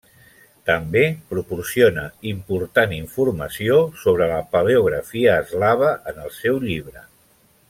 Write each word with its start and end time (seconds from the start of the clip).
També 0.69 1.03
proporciona 1.33 2.05
important 2.31 2.97
informació 3.01 3.79
sobre 4.07 4.31
la 4.35 4.43
paleografia 4.57 5.39
eslava 5.47 5.97
en 6.15 6.23
el 6.27 6.39
seu 6.43 6.63
llibre. 6.69 7.09